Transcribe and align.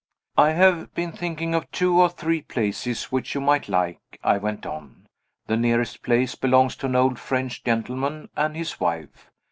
"I 0.39 0.53
have 0.53 0.95
been 0.95 1.11
thinking 1.11 1.53
of 1.53 1.71
two 1.71 2.01
or 2.01 2.09
three 2.09 2.41
places 2.41 3.11
which 3.11 3.35
you 3.35 3.39
might 3.41 3.69
like," 3.69 3.99
I 4.23 4.39
went 4.39 4.65
on. 4.65 5.05
"The 5.45 5.55
nearest 5.55 6.01
place 6.01 6.33
belongs 6.33 6.75
to 6.77 6.87
an 6.87 6.95
old 6.95 7.19
French 7.19 7.63
gentleman 7.63 8.29
and 8.35 8.55
his 8.57 8.79
wife. 8.79 9.29